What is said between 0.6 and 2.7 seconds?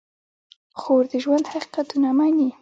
خور د ژوند حقیقتونه مني.